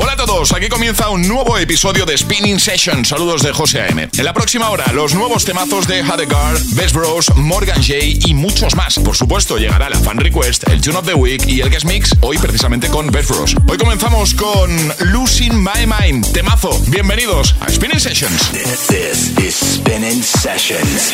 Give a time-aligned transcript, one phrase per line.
[0.00, 3.04] Hola a todos, aquí comienza un nuevo episodio de Spinning Session.
[3.04, 3.98] Saludos de José AM.
[3.98, 7.94] En la próxima hora, los nuevos temazos de Hadegar, Best Bros, Morgan J
[8.28, 8.94] y muchos más.
[9.00, 12.14] Por supuesto, llegará la Fan Request, el Tune of the Week y el Guest Mix,
[12.20, 13.56] hoy precisamente con Best Bros.
[13.66, 16.78] Hoy comenzamos con Losing My Mind, temazo.
[16.86, 18.52] Bienvenidos a Spinning Sessions.
[18.52, 21.12] This is Spinning Sessions.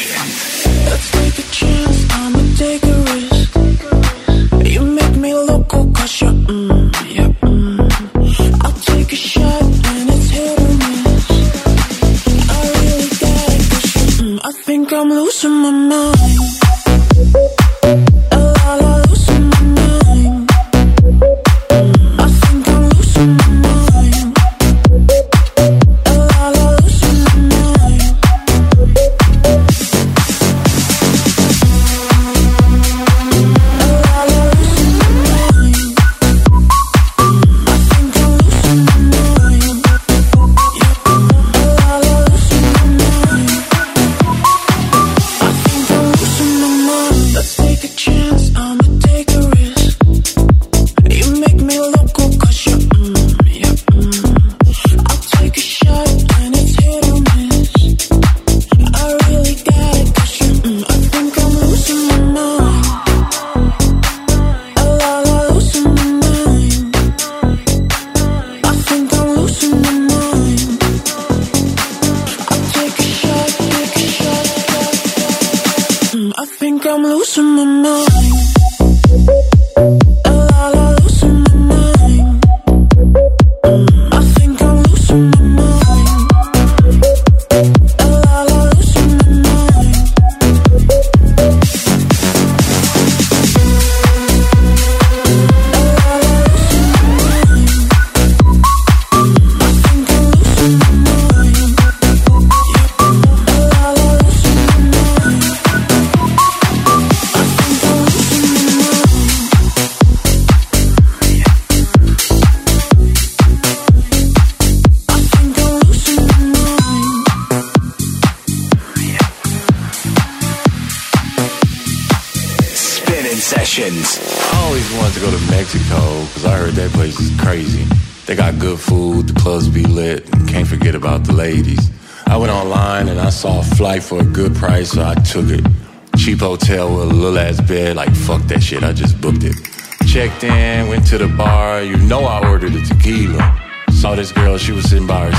[4.62, 7.28] You make me loco cause you're, mm, yeah,
[14.18, 17.53] Mm, I think I'm losing my mind.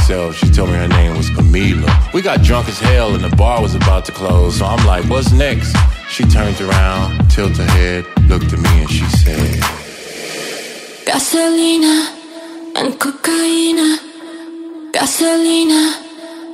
[0.06, 0.36] Herself.
[0.36, 2.14] She told me her name was Camila.
[2.14, 5.04] We got drunk as hell and the bar was about to close, so I'm like,
[5.06, 5.76] what's next?
[6.10, 9.62] She turned around, tilted her head, looked at me, and she said,
[11.06, 11.96] Gasolina
[12.76, 13.98] and cocaína.
[14.92, 15.84] Gasolina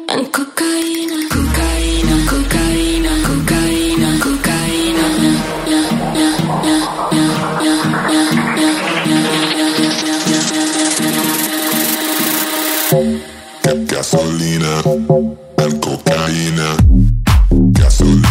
[0.07, 1.50] and cocaína.
[13.63, 14.81] Gasolina
[15.59, 16.77] and cocaína.
[17.72, 18.31] Gasolina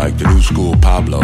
[0.00, 1.20] like the new school Pablo.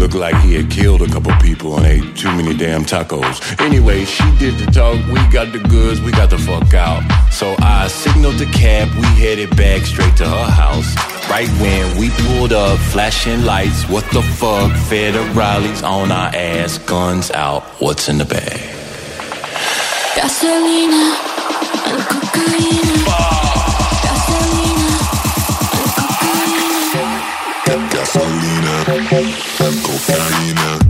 [0.00, 3.36] Looked like he had killed a couple people and ate too many damn tacos.
[3.60, 7.02] Anyway, she did the talk, we got the goods, we got the fuck out.
[7.32, 10.90] So I signaled the cab, we headed back straight to her house.
[11.28, 14.70] Right when we pulled up, flashing lights, what the fuck?
[14.92, 18.60] Federales on our ass, guns out, what's in the bag?
[20.14, 21.04] Gasolina
[21.90, 22.73] and cocaína.
[29.82, 30.83] Cocaína.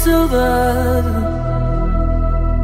[0.00, 1.08] saudade.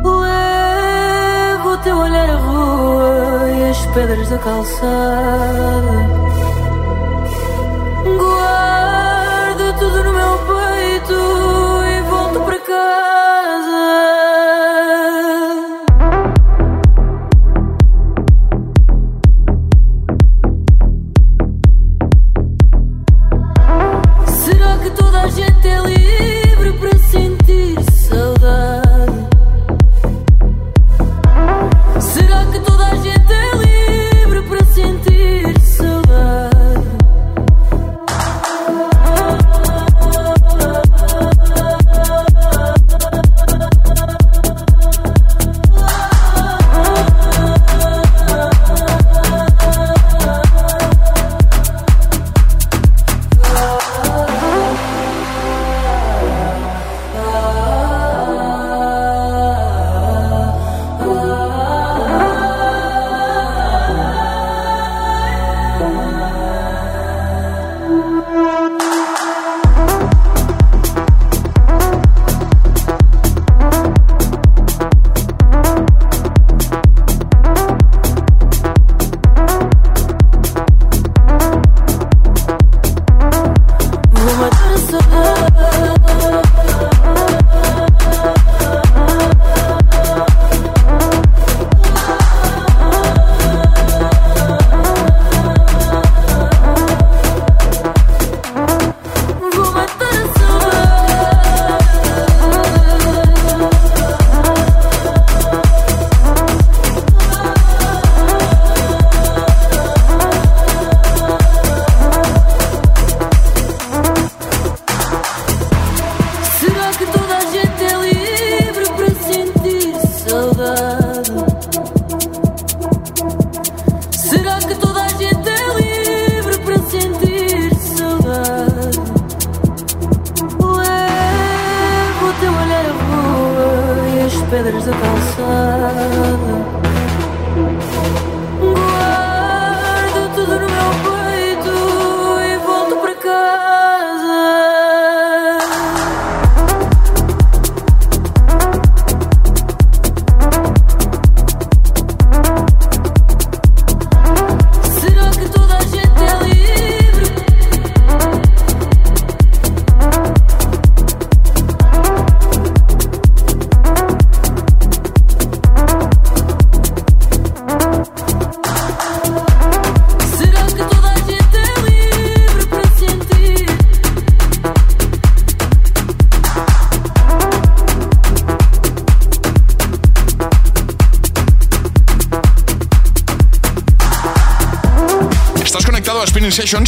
[0.04, 6.15] O ego, o teu olhar a rua e as pedras da calçada.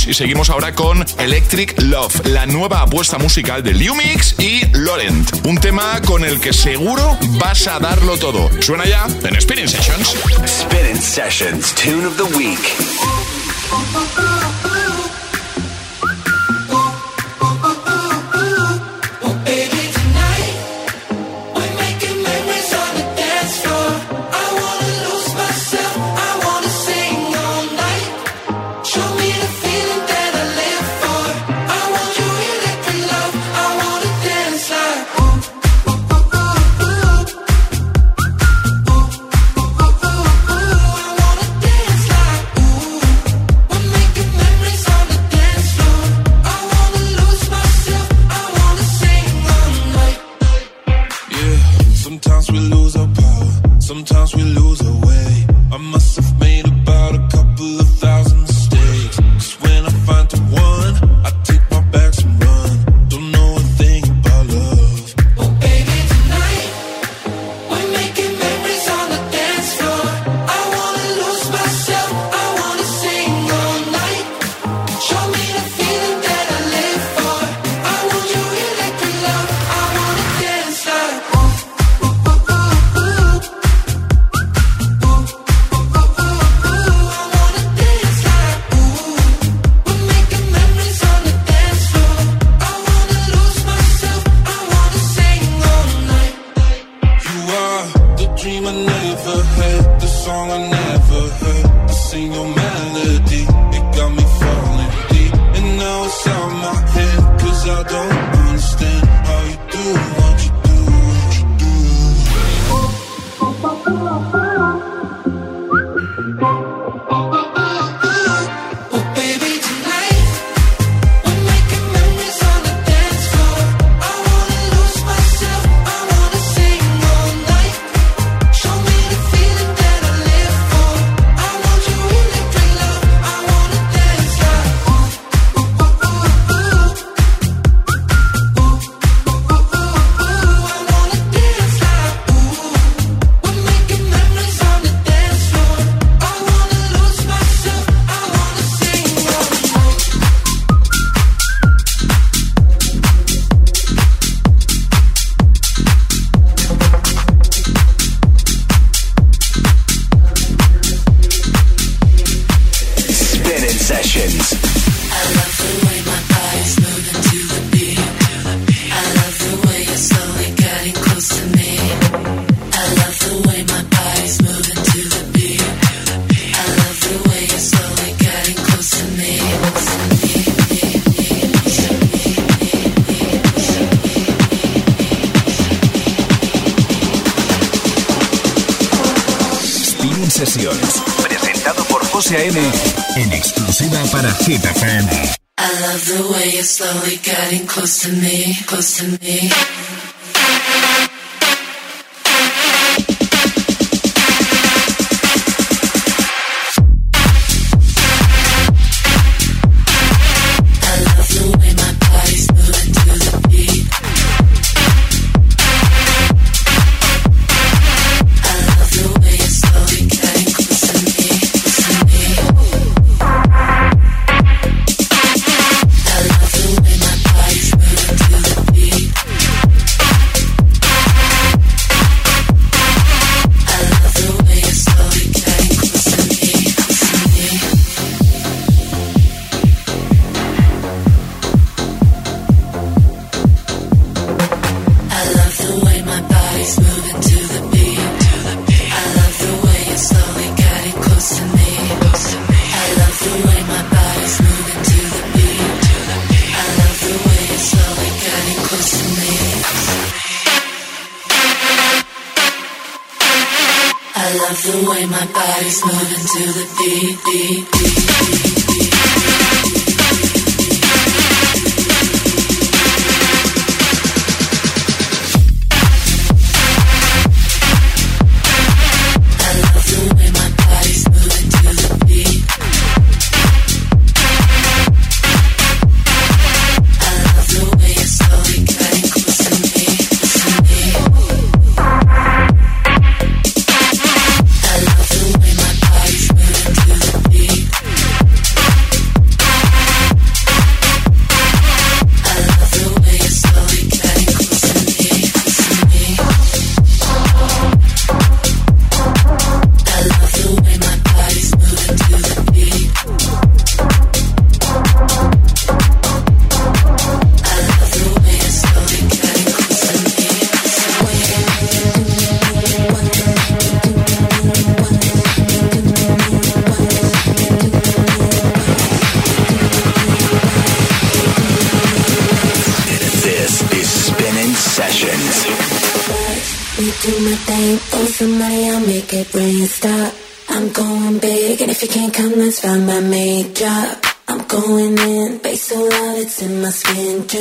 [0.08, 5.46] y seguimos ahora con Electric Love, la nueva apuesta musical de Liu Mix y Laurent.
[5.46, 8.50] Un tema con el que seguro vas a darlo todo.
[8.62, 10.16] Suena ya en Experience Sessions.
[10.40, 12.58] Experience Sessions, Tune of the Week.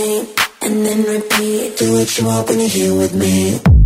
[0.08, 1.78] and then repeat.
[1.78, 3.76] Do what you want when you're here with me.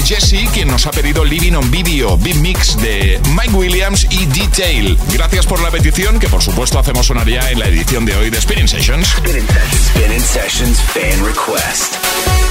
[0.00, 4.98] Jesse, quien nos ha pedido Living on Video, Big Mix de Mike Williams y Detail.
[5.12, 8.30] Gracias por la petición, que por supuesto hacemos sonar ya en la edición de hoy
[8.30, 9.08] de Spinning Sessions.
[9.08, 12.45] Spinning Sessions, Spinning Sessions Fan Request.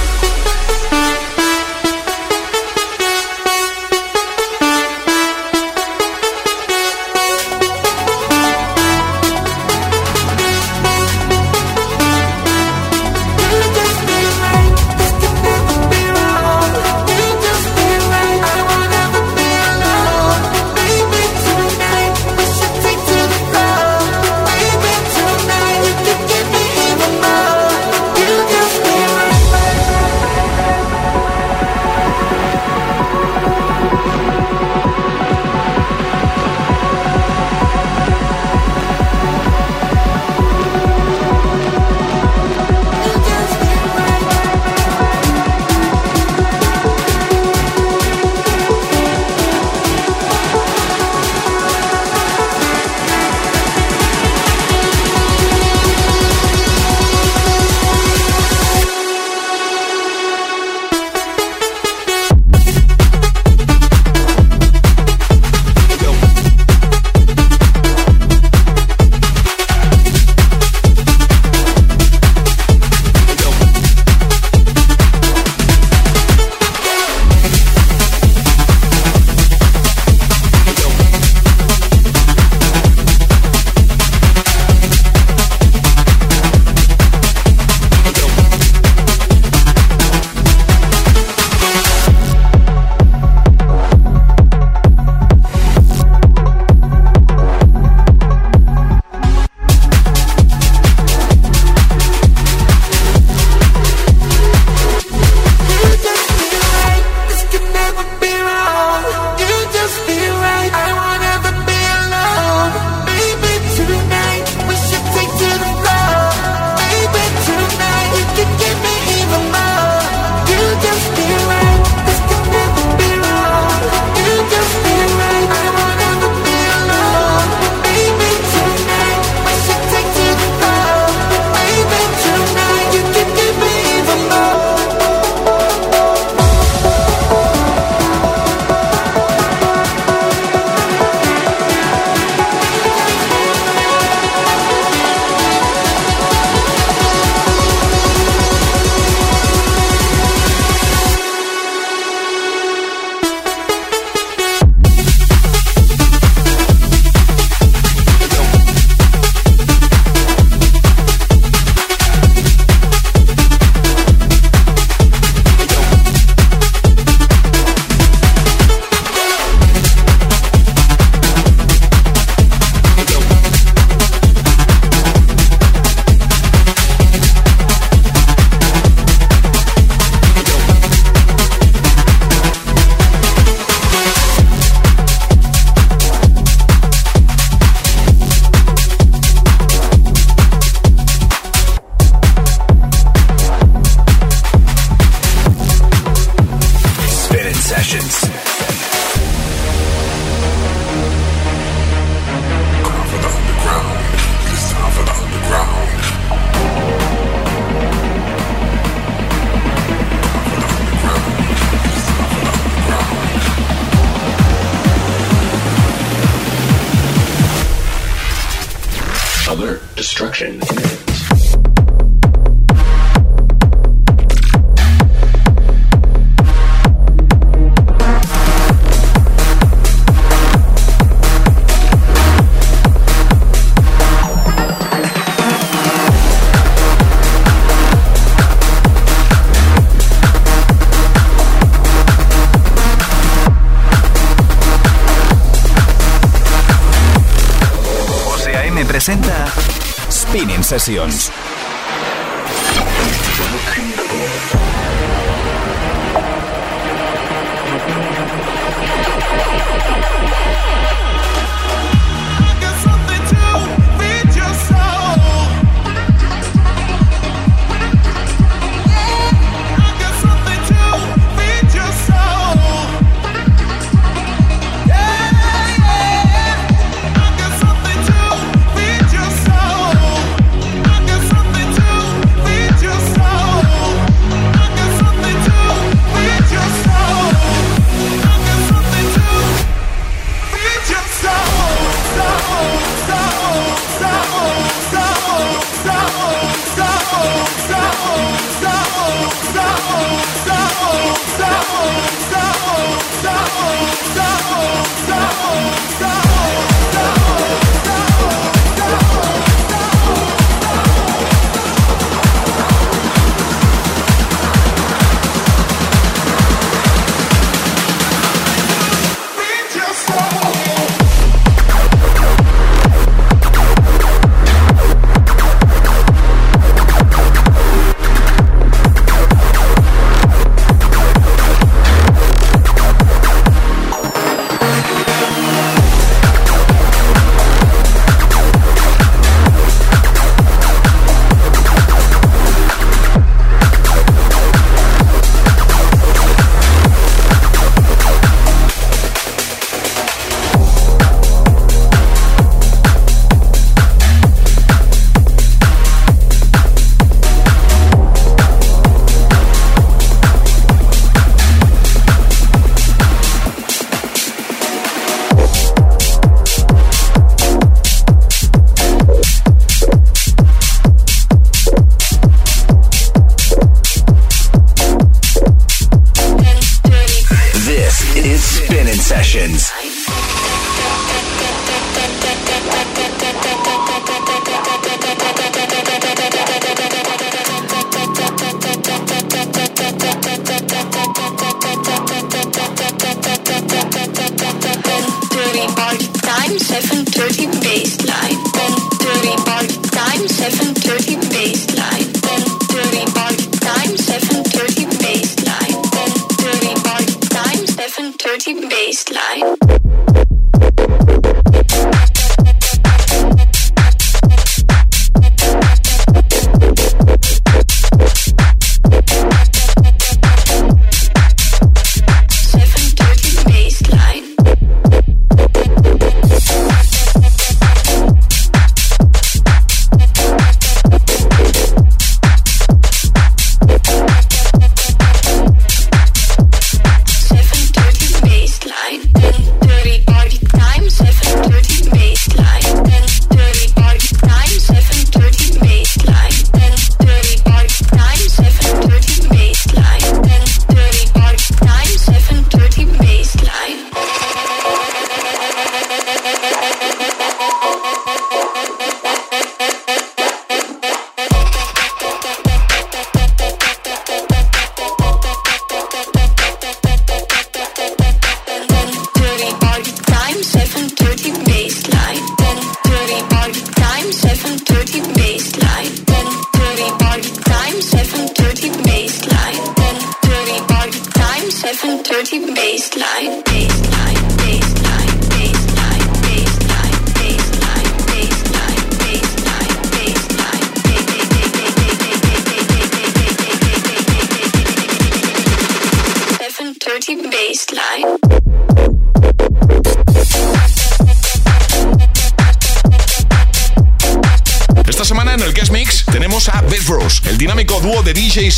[250.86, 251.35] Sessions.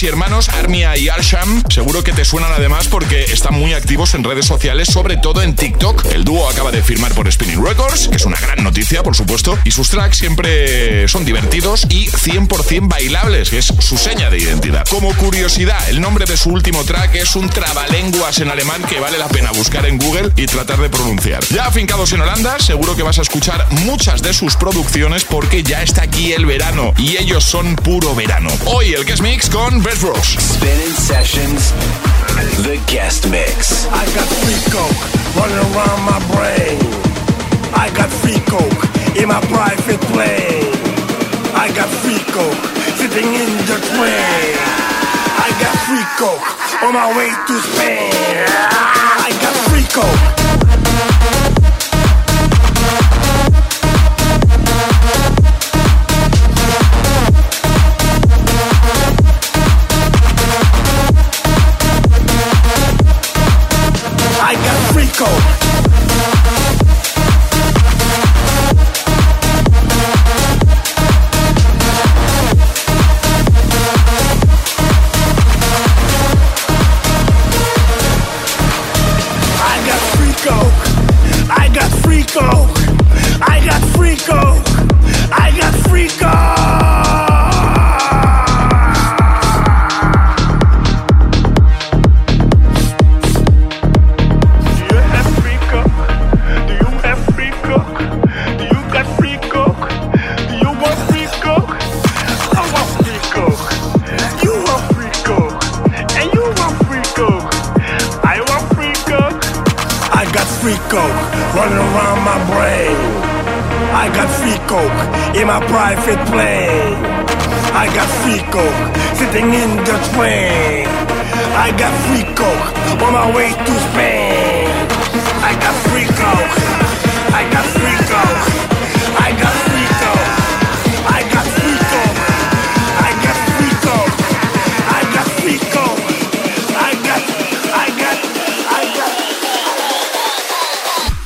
[0.02, 1.62] Y hermanos Armia y Arsham.
[1.70, 5.56] Seguro que te suenan además porque están muy activos en redes sociales, sobre todo en
[5.56, 6.04] TikTok.
[6.28, 9.70] Dúo acaba de firmar por Spinning Records, que es una gran noticia, por supuesto, y
[9.70, 14.86] sus tracks siempre son divertidos y 100% bailables, que es su seña de identidad.
[14.90, 19.16] Como curiosidad, el nombre de su último track es un trabalenguas en alemán que vale
[19.16, 21.42] la pena buscar en Google y tratar de pronunciar.
[21.48, 25.82] Ya afincados en Holanda, seguro que vas a escuchar muchas de sus producciones porque ya
[25.82, 28.50] está aquí el verano y ellos son puro verano.
[28.66, 30.36] Hoy el Guest Mix con Best Bros.
[30.38, 31.72] Spinning Sessions,
[32.62, 33.86] the guest mix.
[33.86, 35.00] I got free coke
[35.34, 36.78] running around my brain.
[37.74, 38.82] I got free coke
[39.16, 40.74] in my private plane.
[41.54, 42.62] I got free coke
[42.98, 44.54] sitting in the train.
[45.40, 46.46] I got free coke
[46.82, 48.12] on my way to Spain.
[49.26, 51.37] I got free coke.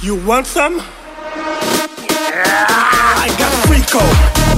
[0.03, 0.81] You want some?
[3.25, 4.52] I got free coke.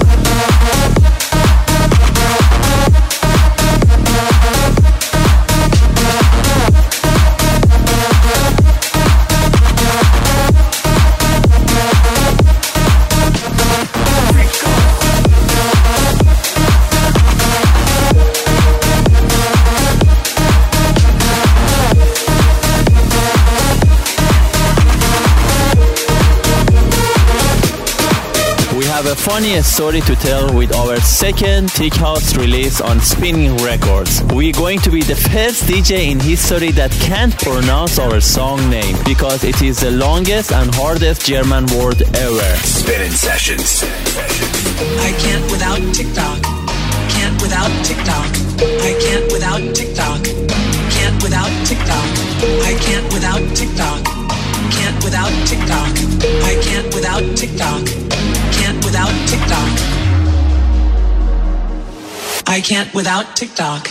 [29.25, 34.23] Funny story to tell with our second Tick House release on Spinnin Records.
[34.25, 38.95] We're going to be the first DJ in history that can't pronounce our song name
[39.07, 42.53] because it is the longest and hardest German word ever.
[42.69, 43.83] Spinnin Sessions.
[45.01, 46.43] I can't without TikTok.
[47.09, 48.29] Can't without TikTok.
[48.61, 50.23] I can't without TikTok.
[50.93, 52.09] Can't without TikTok.
[52.61, 54.05] I can't without TikTok.
[54.69, 55.93] Can't without TikTok.
[56.45, 58.13] I can't without TikTok.
[58.95, 59.75] Without TikTok.
[62.47, 63.89] I can't without TikTok.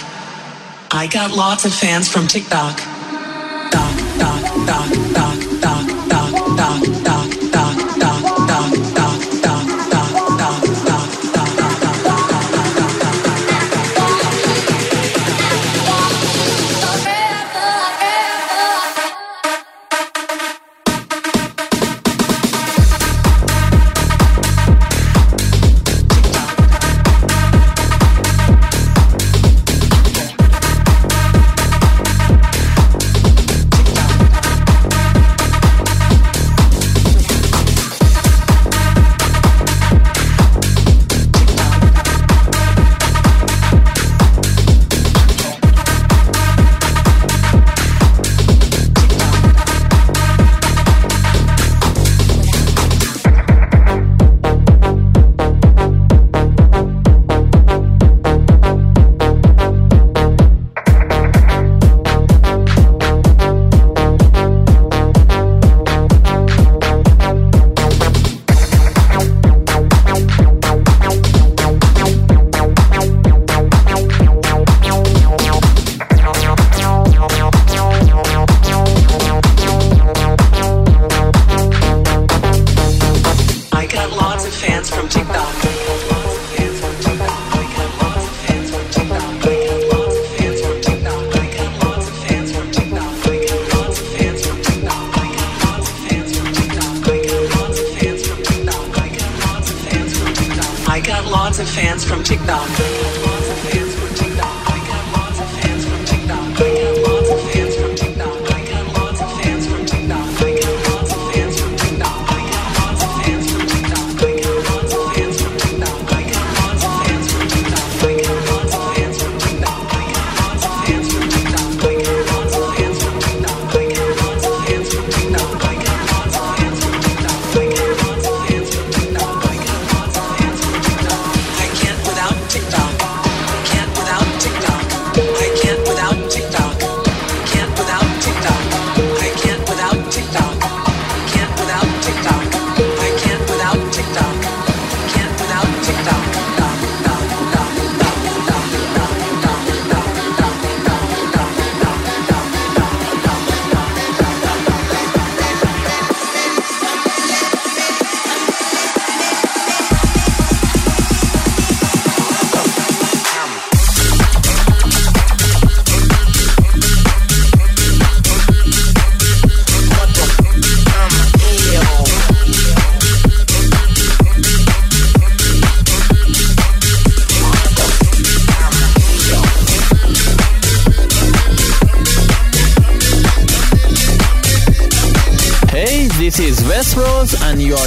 [0.91, 2.77] I got lots of fans from TikTok.
[3.69, 5.52] Doc, doc, doc, doc,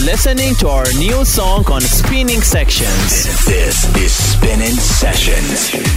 [0.06, 3.44] listening to our new song on Spinnin Sessions.
[3.44, 5.96] This is Spinnin Sessions.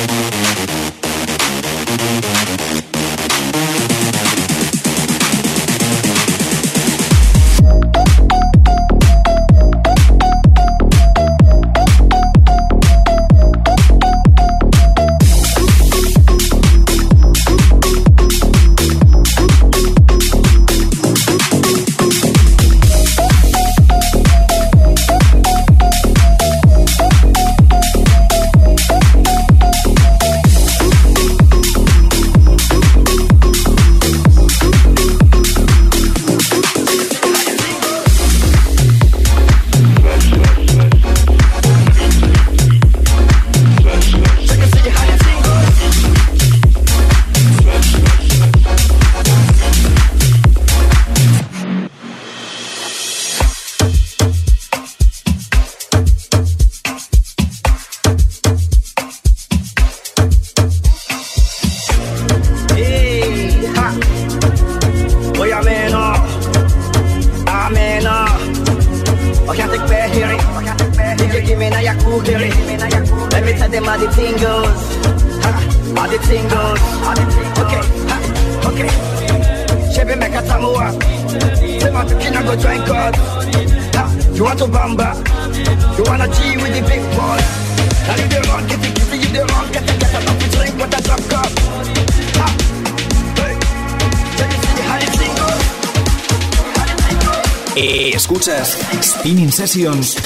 [99.31, 100.17] Spinning Sessions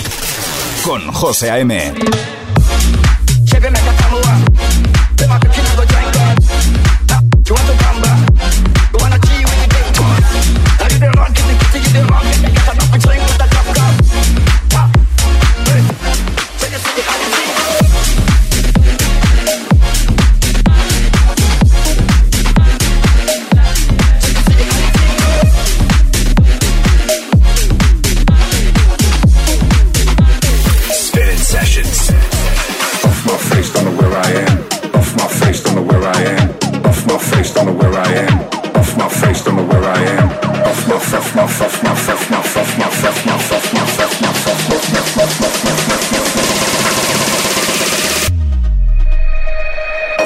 [0.84, 2.25] con José A.M.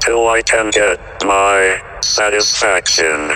[0.00, 3.30] Till I can get my satisfaction.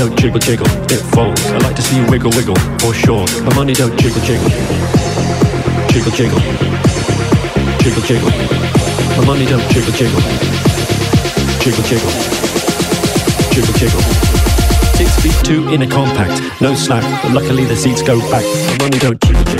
[0.00, 1.44] Don't jiggle, jiggle, it falls.
[1.52, 3.26] I like to see you wiggle, wiggle, for sure.
[3.44, 4.48] My money don't jiggle, jiggle,
[5.92, 6.40] jiggle, jiggle,
[7.84, 8.30] jiggle, jiggle.
[9.18, 10.20] My money don't jiggle, jiggle,
[11.60, 12.12] jiggle, jiggle,
[13.52, 14.00] jiggle, jiggle.
[14.96, 18.44] Six feet two in a compact, no slack, but luckily the seats go back.
[18.44, 19.59] My money don't jiggle, jiggle.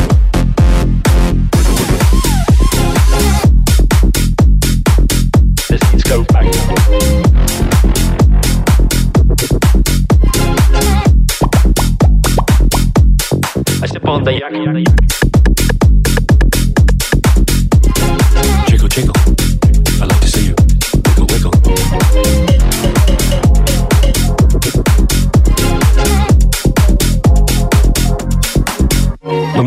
[14.50, 14.89] Step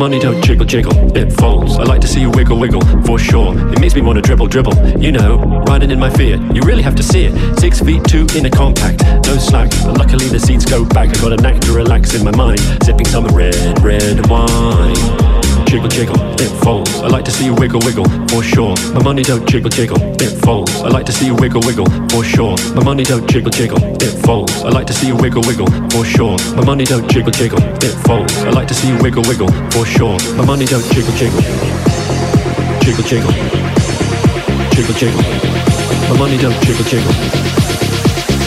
[0.04, 1.80] money don't jiggle, jiggle, it falls.
[1.80, 3.58] I like to see you wiggle, wiggle, for sure.
[3.72, 5.00] It makes me want to dribble, dribble.
[5.02, 6.36] You know, riding in my fear.
[6.54, 7.58] You really have to see it.
[7.58, 9.70] Six feet two in a compact, no slack.
[9.86, 11.08] But luckily the seats go back.
[11.08, 15.43] I got a knack to relax in my mind, sipping some red, red wine.
[15.74, 16.88] Jiggle, jiggle, it falls.
[17.02, 18.76] I like to see you wiggle, wiggle, for sure.
[18.94, 20.70] My money don't jiggle, jiggle, it falls.
[20.84, 22.56] I like to see you wiggle, wiggle, for sure.
[22.76, 24.52] My money don't jiggle, jiggle, it falls.
[24.62, 26.38] I like to see you wiggle, wiggle, for sure.
[26.56, 28.32] My money don't jiggle, jiggle, it falls.
[28.46, 30.20] I like to see you wiggle, wiggle, for sure.
[30.38, 31.42] My money don't jiggle, jiggle,
[32.86, 33.34] jiggle, jiggle,
[34.78, 35.24] jiggle, jiggle.
[36.06, 37.14] My money don't jiggle, jiggle,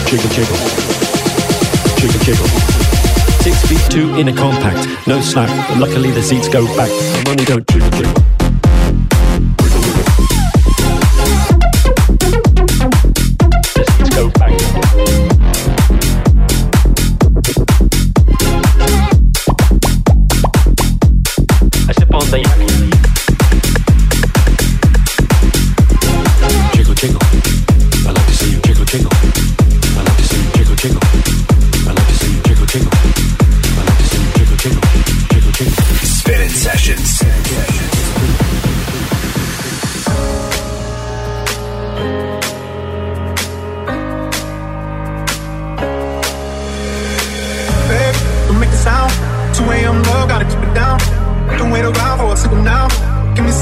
[0.07, 0.57] jiggle, jiggle,
[1.99, 2.66] jiggle, jiggle.
[3.67, 5.19] Feet two in a compact, no
[5.67, 6.89] but luckily the seats go back.
[6.89, 7.89] My money don't jiggle.
[7.89, 8.16] The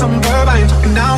[0.06, 1.15] some verb, I ain't talking down.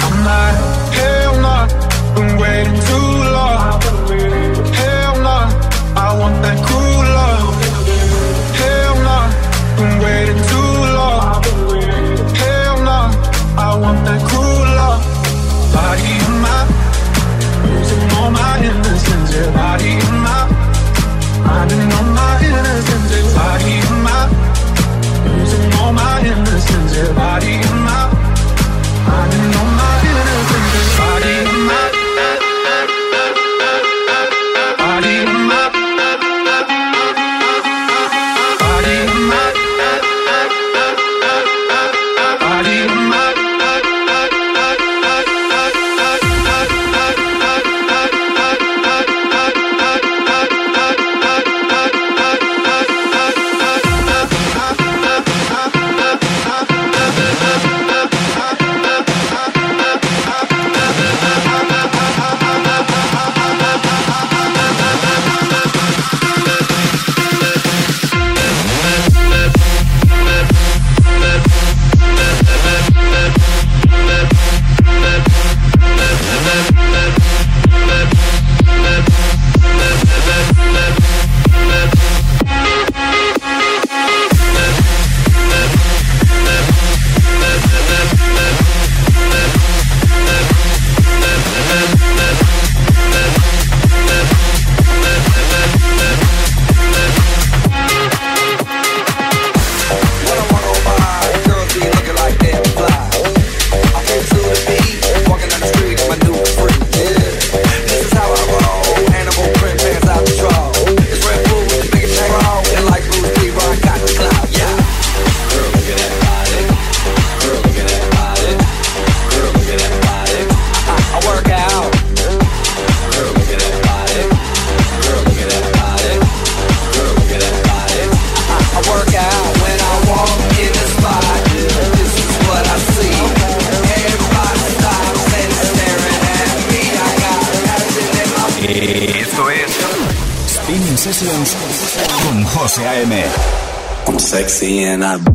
[144.64, 145.27] And I.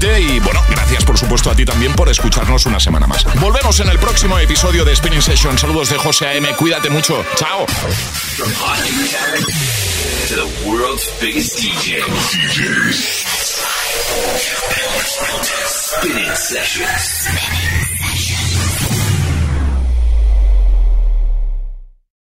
[0.00, 3.24] y bueno, gracias por supuesto a ti también por escucharnos una semana más.
[3.40, 5.58] Volvemos en el próximo episodio de Spinning Session.
[5.58, 6.54] Saludos de José A.M.
[6.56, 7.24] Cuídate mucho.
[7.36, 7.66] Chao.
[15.66, 17.57] Spinning sessions.